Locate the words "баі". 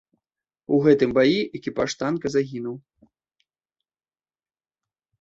1.17-1.35